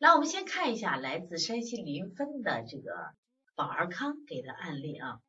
[0.00, 3.14] 来，我们先看一下来自山西临汾的这个
[3.56, 5.20] 宝儿康给的案例啊，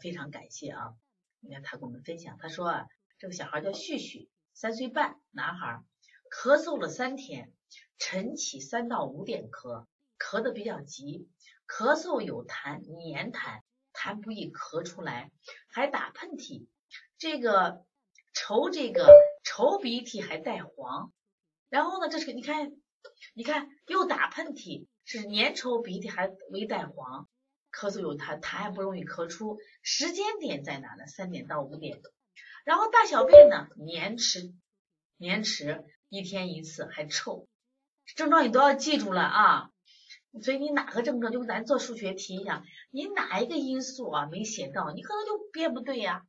[0.00, 0.94] 非常感谢啊。
[1.40, 2.86] 你看他跟我们分享，他说啊，
[3.18, 5.82] 这个小孩叫旭旭，三岁半，男孩，
[6.30, 7.52] 咳嗽了三天，
[7.98, 9.84] 晨起三到五点咳，
[10.18, 11.28] 咳的比较急，
[11.68, 13.60] 咳嗽有痰黏痰，
[13.92, 15.32] 痰不易咳出来，
[15.68, 16.66] 还打喷嚏，
[17.18, 17.84] 这个
[18.32, 19.06] 稠这个
[19.44, 21.12] 稠鼻涕还带黄，
[21.68, 22.72] 然后呢，这是你看。
[23.34, 27.28] 你看，又打喷嚏，是粘稠鼻涕还微带黄，
[27.72, 29.58] 咳嗽有痰，痰还不容易咳出。
[29.82, 31.06] 时间点在哪呢？
[31.06, 32.00] 三点到五点。
[32.64, 34.54] 然后大小便呢，黏迟，
[35.16, 37.48] 黏迟，一天一次，还臭。
[38.16, 39.70] 症状你都要记住了啊。
[40.42, 46.26] 所以你哪个症状，就咱做数学题一样，你哪一个因素啊没写到，你可能就编不对呀。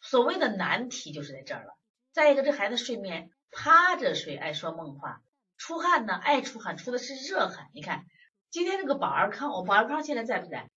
[0.00, 1.76] 所谓的难题就是在这儿了。
[2.12, 5.22] 再一个，这孩子睡眠趴着睡，爱说梦话。
[5.62, 7.70] 出汗呢，爱出汗，出的是热汗。
[7.72, 8.04] 你看
[8.50, 10.68] 今天这个宝儿康，我宝儿康现在在不在？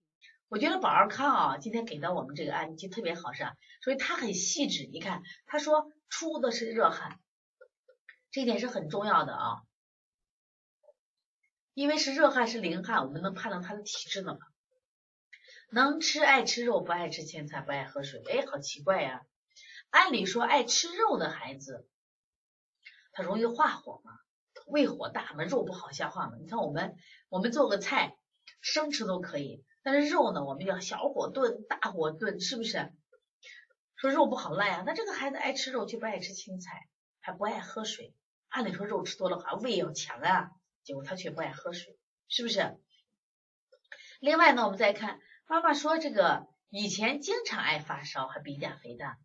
[0.47, 3.55] 我觉得宝儿康啊，今天给到我们这个案例就特别好，是吧？
[3.81, 4.87] 所以他很细致。
[4.93, 7.19] 你看他说出的是热汗，
[8.29, 9.63] 这一点是很重要的啊，
[11.73, 14.39] 因为是热汗是淋汗，我们能判断他的体质呢嘛。
[15.71, 18.21] 能吃爱吃肉，不爱吃青菜，不爱喝水。
[18.29, 19.25] 哎，好奇怪呀！
[19.89, 21.89] 按理说爱吃肉的孩子，
[23.13, 24.11] 他容易化火嘛。
[24.65, 26.33] 胃火大嘛，肉不好消化嘛。
[26.39, 26.95] 你看我们，
[27.29, 28.17] 我们做个菜
[28.61, 32.91] 生吃都可以，但是肉呢，我们要小火炖、大火炖，是不是？
[33.95, 34.83] 说肉不好烂呀。
[34.85, 36.87] 那这个孩子爱吃肉，却不爱吃青菜，
[37.21, 38.13] 还不爱喝水。
[38.49, 40.51] 按理说肉吃多了话，胃要强啊，
[40.83, 42.77] 结果他却不爱喝水，是不是？
[44.19, 49.17] 另外呢，我们再看妈妈说这个以前经常爱发烧，还鼻甲肥大。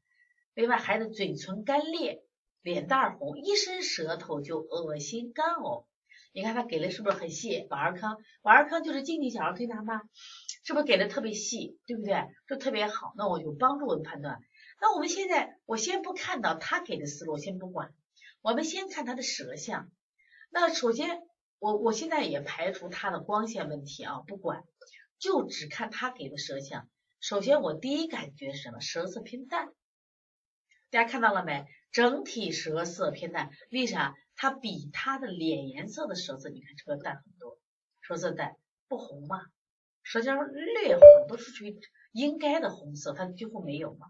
[0.54, 2.22] 另外孩子嘴唇干裂。
[2.62, 5.86] 脸蛋红，一伸舌头就恶心干呕。
[6.32, 7.66] 你看他给的是不是很细？
[7.68, 10.02] 宝尔康，宝尔康就是静静小儿推拿吗？
[10.64, 12.24] 是不是给的特别细，对不对？
[12.48, 13.12] 就特别好。
[13.16, 14.40] 那我就帮助我的判断。
[14.80, 17.92] 那我们现在，我先不看到他给的思路，先不管。
[18.42, 19.90] 我们先看他的舌象。
[20.50, 21.20] 那首先，
[21.58, 24.62] 我我现在也排除他的光线问题啊，不管，
[25.18, 26.88] 就只看他给的舌象。
[27.20, 28.80] 首先，我第一感觉是什么？
[28.80, 29.68] 舌色偏淡。
[30.90, 31.66] 大家看到了没？
[31.92, 34.14] 整体舌色偏淡，为啥？
[34.36, 37.58] 它比他的脸颜色的舌色，你看这个淡很多，
[38.00, 38.56] 舌色淡
[38.88, 39.42] 不红嘛？
[40.02, 41.78] 舌尖略红，都是属于
[42.12, 44.06] 应该的红色，它几乎没有嘛？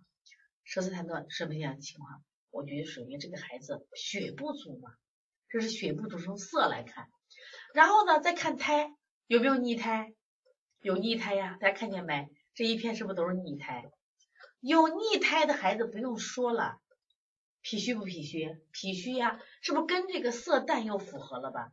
[0.62, 2.22] 舌色太淡什么样的情况？
[2.50, 4.90] 我觉得属于这个孩子血不足嘛，
[5.48, 7.08] 这是血不足从色来看。
[7.74, 8.94] 然后呢，再看胎
[9.26, 10.14] 有没有逆胎？
[10.80, 12.28] 有逆胎呀，大家看见没？
[12.54, 13.90] 这一片是不是都是逆胎？
[14.60, 16.80] 有逆胎的孩子不用说了。
[17.62, 18.56] 脾虚不脾虚？
[18.72, 21.72] 脾虚呀，是不是跟这个色淡又符合了吧？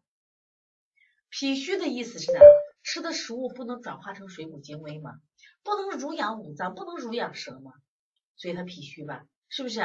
[1.29, 2.39] 脾虚的意思是啥？
[2.83, 5.19] 吃的食物不能转化成水谷精微吗？
[5.63, 7.73] 不能濡养五脏，不能濡养舌吗？
[8.35, 9.25] 所以他脾虚吧？
[9.49, 9.81] 是不是？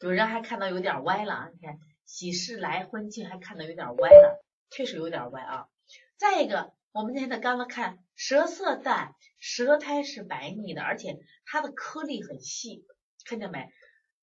[0.00, 1.48] 有人还看到有点歪了啊？
[1.52, 5.68] 你看喜事来婚庆还看到有点歪了，确实有点歪啊。
[6.16, 12.84] 再一个，我们现在刚刚看舌色淡，舌苔是白腻的，而且它的颗粒很细，
[13.24, 13.68] 看见没？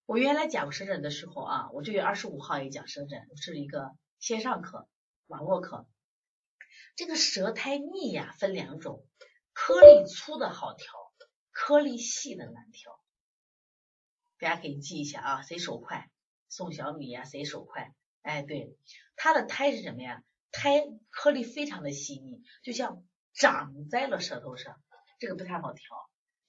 [0.08, 4.88] 我原来讲舌诊的时候啊，我这月二十五号也讲舌诊，是一个线上课，
[5.26, 5.88] 网络课。
[6.96, 9.04] 这个舌苔腻呀，分两种，
[9.52, 10.94] 颗粒粗的好调，
[11.50, 13.02] 颗粒细的难调。
[14.38, 16.12] 大家可以记一下啊，谁手快？
[16.50, 17.92] 宋小米呀，谁手快？
[18.22, 18.78] 哎，对，
[19.16, 20.24] 它的苔是什么呀？
[20.52, 24.80] 苔颗粒非常的细腻，就像长在了舌头上，
[25.20, 25.84] 这个不太好调，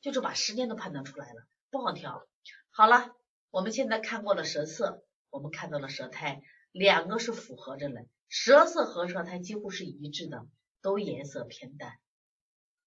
[0.02, 2.28] 就是把时间都判断出来了，不好调。
[2.70, 3.15] 好了。
[3.50, 6.42] 我们现在看过了舌色，我们看到了舌苔，
[6.72, 10.46] 两个是符合着的，舌色和舌苔几乎是一致的，
[10.82, 11.98] 都颜色偏淡，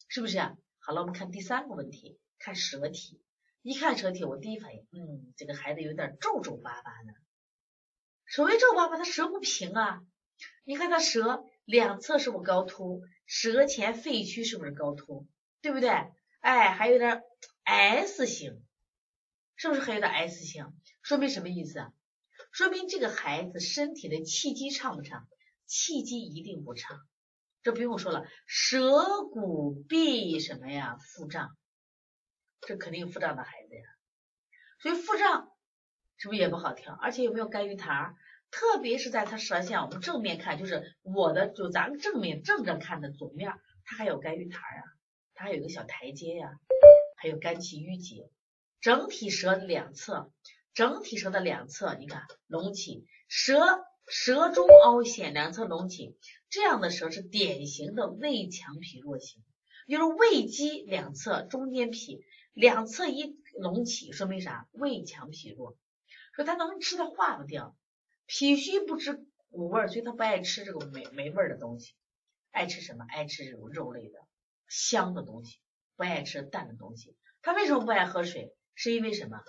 [0.08, 0.40] 是不是？
[0.78, 3.22] 好了，我们看第三个问题，看舌体。
[3.62, 7.14] 一看舌体，我第一反应，嗯，这个孩子有点皱皱巴巴的。
[8.26, 10.02] 所谓皱巴巴，他舌不平啊。
[10.64, 13.02] 你看他舌两侧是不是高凸？
[13.26, 15.28] 舌前肺区是不是高凸？
[15.62, 15.90] 对不对？
[16.40, 17.22] 哎，还有点
[17.64, 18.64] S 型。
[19.62, 20.72] 是不是还有点 S 型？
[21.02, 21.86] 说明什么意思？
[22.54, 25.28] 说明这个孩子身体的气机畅不畅？
[25.66, 26.98] 气机一定不畅，
[27.62, 30.96] 这不用说了，舌骨必什么呀？
[30.96, 31.58] 腹胀，
[32.62, 33.82] 这肯定腹胀的孩子呀。
[34.82, 35.52] 所以腹胀
[36.16, 36.94] 是不是也不好调？
[36.94, 38.14] 而且有没有肝郁痰？
[38.52, 43.52] 特别是在他舌象，我们正面看，就是我的，就咱们正面正着看的左面，
[43.84, 44.84] 它还有肝郁痰啊，
[45.34, 46.50] 它还有个小台阶呀，
[47.18, 48.32] 还有肝气郁结。
[48.82, 50.32] 整体舌两侧，
[50.74, 53.60] 整体舌的两侧，你看隆起，舌
[54.08, 56.18] 舌中凹陷，两侧隆起，
[56.50, 59.44] 这样的舌是典型的胃强脾弱型，
[59.88, 62.24] 就是胃肌两侧中间脾
[62.54, 64.70] 两侧一隆起，说明啥？
[64.72, 65.78] 胃强脾弱，
[66.34, 67.76] 说他能吃，他化不掉，
[68.28, 71.96] 脾虚不知苦味，所以他不爱吃这个没没味的东西，
[72.52, 73.04] 爱吃什么？
[73.10, 74.20] 爱吃这种肉类的
[74.70, 75.60] 香的东西，
[75.98, 77.18] 不爱吃淡的东西。
[77.42, 78.56] 他为什么不爱喝水？
[78.82, 79.44] 是因为什么？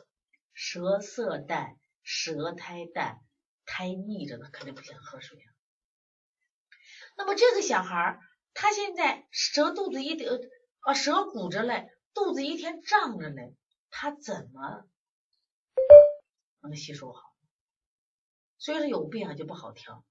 [0.54, 3.20] 舌色淡，舌苔淡。
[3.64, 5.48] 苔腻着呢，肯定不想喝水啊。
[7.16, 8.20] 那么这个小孩儿，
[8.54, 10.40] 他现在舌肚子一得
[10.80, 13.54] 啊，舌鼓着嘞，肚子一天胀着嘞，
[13.88, 14.88] 他怎么
[16.60, 17.22] 能吸收好？
[18.58, 20.04] 所以说有病啊就不好调。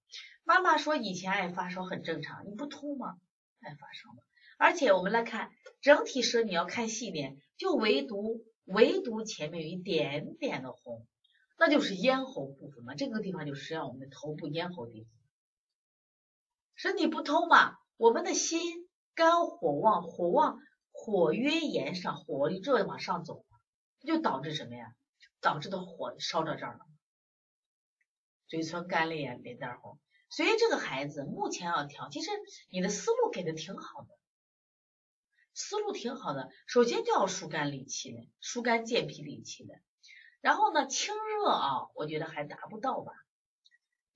[0.46, 3.20] 妈妈说以前爱发烧很正常，你不通吗？
[3.60, 4.24] 爱发烧吗？
[4.58, 5.52] 而且我们来看
[5.82, 11.06] 整体舌，你要看细点，就唯独唯独前面有一点点的红。
[11.58, 15.12] 那就是咽喉部分嘛，这个地方就实际上我们的头部咽喉地方，
[16.76, 20.58] 身体不通嘛，我们的心肝火旺，火旺
[20.92, 23.46] 火约炎上，火力热往上走，
[24.06, 24.96] 就导致什么呀？
[25.42, 26.80] 导致的火烧到这儿了，
[28.48, 30.00] 嘴唇干裂，脸蛋红。
[30.30, 32.30] 所以这个孩子目前要调，其实
[32.72, 34.19] 你的思路给的挺好的，
[35.60, 36.50] 思路挺好的。
[36.68, 39.76] 首先就要疏肝理气的，疏肝健脾理气的。
[40.40, 43.12] 然后呢，清热啊，我觉得还达不到吧。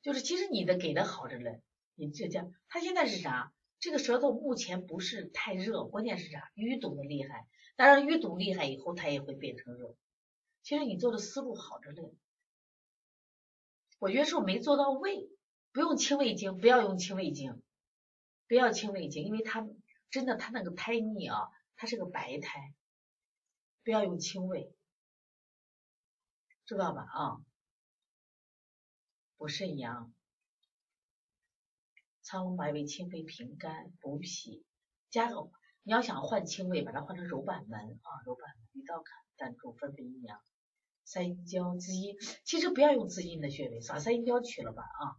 [0.02, 1.62] 就是其实你的给的好着嘞，
[1.96, 3.54] 你这叫他现在是啥？
[3.80, 6.50] 这个舌头目前不是太热，关键是啥？
[6.56, 7.46] 淤堵的厉害。
[7.76, 9.98] 当然淤堵厉害以后，它也会变成热。
[10.62, 12.14] 其实你做的思路好着嘞，
[14.00, 15.30] 我觉得是我没做到位。
[15.74, 17.62] 不用清胃经，不要用清胃经，
[18.48, 19.68] 不要清胃经，因为它
[20.14, 22.76] 真的它那个胎腻啊，它是个白胎，
[23.84, 24.72] 不要用清胃。
[26.68, 27.02] 知道吧？
[27.02, 27.44] 啊，
[29.38, 30.14] 补肾阳，
[32.22, 34.64] 苍龙白为清肺平肝补脾，
[35.10, 35.50] 加个
[35.82, 40.40] 你要想换清胃，把它换成柔板门啊，柔板门一道坎，胆中分泌阴阳，
[41.06, 45.18] 三阴交滋阴，其实不要用滋阴的穴位，把三阴交去了吧啊，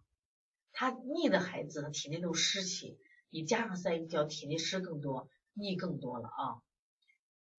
[0.70, 2.96] 他腻的孩子他体内都湿气，
[3.34, 6.62] 你加上三阴交，体内湿更多，腻更多了啊。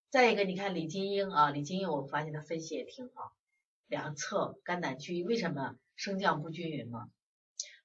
[0.10, 3.36] 再一个，你看李金英啊，李金英我发现他分析也挺好。
[3.86, 7.12] 两侧肝胆区为什么升降不均匀嘛？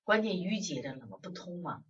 [0.04, 1.82] 关键淤结着了嘛，不通嘛，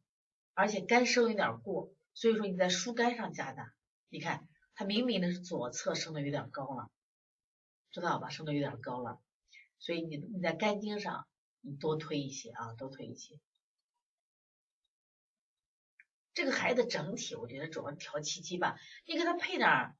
[0.54, 3.74] 而且肝升有点过，所以说你在疏肝上加大。
[4.08, 6.90] 你看他明明的是左侧升的有点高了，
[7.90, 8.30] 知道吧？
[8.30, 9.20] 升的有点高了，
[9.78, 11.26] 所以你你在肝经上
[11.60, 13.38] 你多推一些啊，多推一些。
[16.34, 19.96] 这个孩子整体我觉得主要调气机吧，你给他配点儿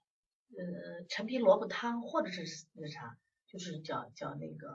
[0.50, 2.44] 呃陈皮萝卜汤或者是
[2.74, 3.18] 那啥。
[3.52, 4.68] 就是叫叫那个，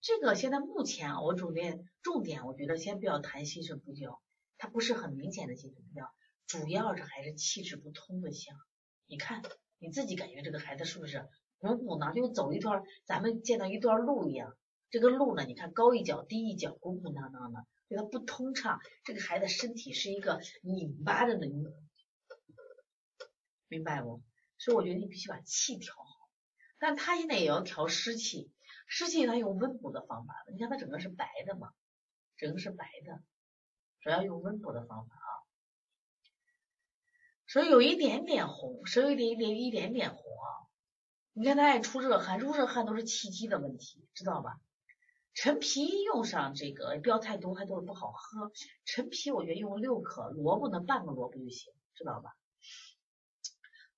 [0.00, 4.22] 这个现在目前，我重点重点，我觉得先不要谈心肾不交，
[4.56, 6.08] 它不是很明显的心肾不交，
[6.46, 8.56] 主要是还是气滞不通的象。
[9.08, 9.42] 你看
[9.80, 11.28] 你自己感觉这个孩子是不是
[11.58, 14.56] 鼓鼓囊，就走一段咱们见到一段路一样，
[14.90, 18.80] 这个路呢，你看高一脚低一脚，鼓鼓囊囊的，觉得不通畅。
[19.04, 21.74] 这个孩子身体是一个拧巴的那种，
[23.68, 24.22] 明白不？
[24.58, 26.04] 所以我觉得你必须把气调好。
[26.78, 28.52] 但他现在也要调湿气，
[28.86, 31.72] 湿气他用温补的方法你看他整个是白的嘛，
[32.36, 33.22] 整个是白的，
[34.00, 35.30] 主要用温补的方法啊。
[37.46, 40.48] 所以有一点点红，所以有一点一点一点点红啊。
[41.32, 44.60] 你看他爱出热汗，出热汗都是气机的问题，知道吧？
[45.40, 48.50] 陈皮用上这个不要太多，还都是不好喝。
[48.84, 52.34] 陈皮我觉得用六克，萝卜呢半个萝卜就行，知道吧？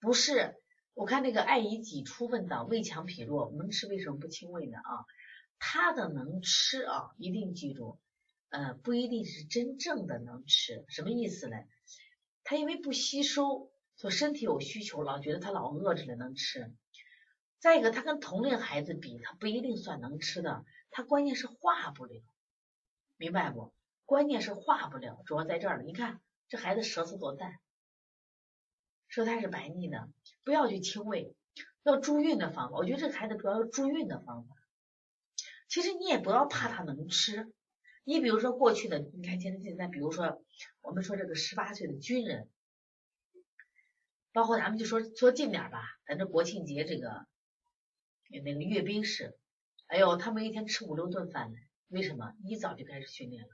[0.00, 0.60] 不是。
[0.92, 4.76] 我看那个爱以己出问道，胃强脾弱能吃为什么不清胃呢？
[4.80, 5.06] 啊，
[5.58, 7.98] 他的能吃啊，一定记住，
[8.50, 11.56] 呃，不一定是真正的能吃，什么意思呢？
[12.44, 16.70] 他因为不吸收，所以身体有需求，老觉得他老饿着了能吃。
[17.60, 22.22] 再一个，他跟同龄孩子比，他不一定算能吃的，他关键是化不了，
[23.16, 23.72] 明白不？
[24.04, 25.82] 关键是化不了，主要在这儿了。
[25.84, 27.58] 你看这孩子舌头多淡。
[29.08, 30.08] 舌苔是白腻的，
[30.44, 31.34] 不要去清胃，
[31.82, 32.76] 要助运的方法。
[32.76, 34.54] 我觉得这孩子主要是助运的方法。
[35.68, 37.52] 其实你也不要怕他能吃，
[38.04, 40.44] 你比如说过去的，你看现在现在，比如说
[40.80, 42.48] 我们说这个十八岁的军人，
[44.32, 47.26] 包括咱们就说说近点吧，咱这国庆节这个
[48.28, 49.36] 那个阅兵式，
[49.90, 52.32] 哎呦，他们一天吃五六顿饭呢，为什么？
[52.44, 53.48] 一早就开始训练了，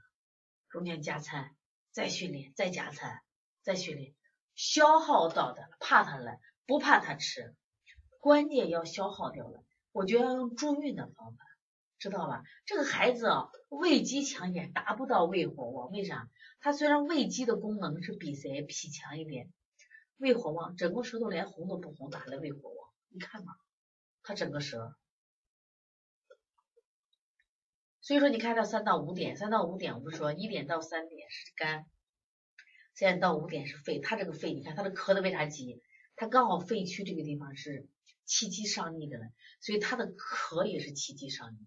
[0.69, 1.55] 中间加餐，
[1.91, 3.23] 再训练，再加餐，
[3.63, 4.13] 再训练。
[4.53, 7.55] 消耗到的，怕他了，不怕他吃，
[8.19, 9.63] 关键要消耗掉了。
[9.91, 11.43] 我觉得要用助运的方法，
[11.97, 12.43] 知道吧？
[12.67, 16.29] 这个孩子啊胃肌强也，达不到胃火旺，为啥？
[16.59, 19.51] 他虽然胃肌的功能是比谁脾强一点，
[20.17, 22.89] 胃火旺，整个舌头连红都不红，咋来胃火旺？
[23.09, 23.55] 你看嘛，
[24.21, 24.95] 他整个舌。
[28.07, 31.85] 所以说，你看到三到五点，三到五点，我不是说一点到三点是肝，
[32.93, 33.99] 三点到五点是肺。
[33.99, 35.83] 他这个肺，你看他的咳的为啥急？
[36.15, 37.85] 他刚好肺区这个地方是
[38.23, 39.25] 气机上逆的呢，
[39.59, 41.57] 所以他的咳也是气机上逆。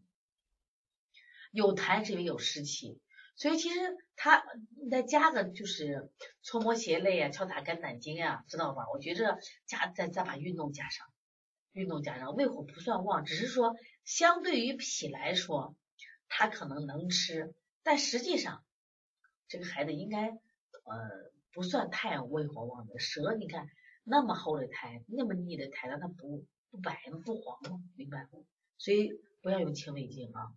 [1.50, 2.98] 有痰是因为有湿气，
[3.36, 4.42] 所以其实他
[4.82, 8.86] 你再加个就是搓摩胁肋啊，敲打肝胆经啊，知道吧？
[8.94, 11.06] 我觉着加再再把运动加上，
[11.72, 15.76] 运动加上，胃火不算旺，只是说相对于脾来说，
[16.30, 18.64] 他可能能吃，但实际上
[19.48, 22.98] 这个孩子应该呃不算太胃火旺的。
[22.98, 23.68] 舌你看
[24.04, 27.82] 那么厚的苔，那么腻的苔，它不不白不黄吗？
[27.96, 28.46] 明白不？
[28.78, 29.10] 所以
[29.42, 30.54] 不要用清胃经啊。